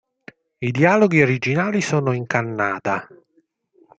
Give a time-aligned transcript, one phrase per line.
[0.57, 3.07] I dialoghi originali sono in kannada.